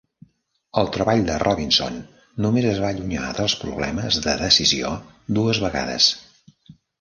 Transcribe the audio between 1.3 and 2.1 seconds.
Robinson